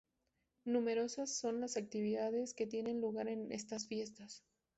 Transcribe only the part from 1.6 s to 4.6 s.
las actividades que tienen lugar en estas fiestas.